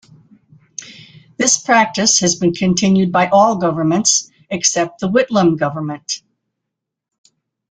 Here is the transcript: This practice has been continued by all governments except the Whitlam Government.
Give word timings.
This 1.37 1.59
practice 1.59 2.21
has 2.21 2.33
been 2.35 2.55
continued 2.55 3.11
by 3.11 3.27
all 3.27 3.57
governments 3.57 4.31
except 4.49 4.99
the 4.99 5.07
Whitlam 5.07 5.57
Government. 5.59 6.23